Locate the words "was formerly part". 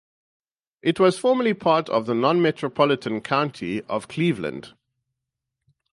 0.99-1.87